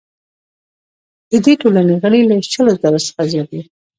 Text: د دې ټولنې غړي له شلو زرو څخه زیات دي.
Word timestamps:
د 1.31 1.31
دې 1.45 1.53
ټولنې 1.61 1.95
غړي 2.01 2.21
له 2.29 2.35
شلو 2.51 2.73
زرو 2.81 2.99
څخه 3.07 3.21
زیات 3.31 3.47
دي. 3.53 3.61